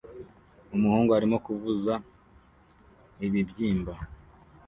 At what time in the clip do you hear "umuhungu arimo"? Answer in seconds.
0.75-1.37